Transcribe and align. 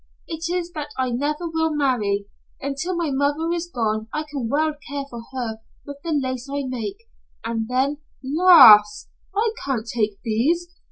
It 0.27 0.45
is 0.51 0.71
that 0.71 0.89
I 0.97 1.11
never 1.11 1.47
will 1.47 1.75
marry. 1.75 2.25
Until 2.59 2.95
my 2.95 3.11
mother 3.11 3.51
is 3.53 3.69
gone 3.71 4.07
I 4.11 4.23
can 4.23 4.47
well 4.49 4.73
care 4.89 5.03
for 5.11 5.21
her 5.31 5.59
with 5.85 5.97
the 6.03 6.11
lace 6.11 6.49
I 6.51 6.63
make, 6.65 7.03
and 7.45 7.67
then" 7.67 7.99
"Lass, 8.23 9.09
I 9.35 9.51
can't 9.63 9.85
take 9.87 10.19
these. 10.23 10.73